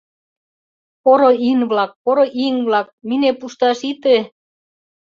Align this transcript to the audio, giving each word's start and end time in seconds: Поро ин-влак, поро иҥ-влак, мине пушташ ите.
Поро 1.03 1.31
ин-влак, 1.51 1.91
поро 2.03 2.25
иҥ-влак, 2.45 2.87
мине 3.07 3.29
пушташ 3.39 3.79
ите. 3.91 4.15